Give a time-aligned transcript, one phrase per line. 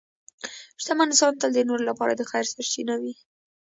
[0.81, 3.13] شتمن انسان تل د نورو لپاره د خیر سرچینه وي.